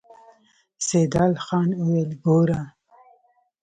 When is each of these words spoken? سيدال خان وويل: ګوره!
سيدال 0.87 1.33
خان 1.45 1.69
وويل: 1.79 2.11
ګوره! 2.23 2.61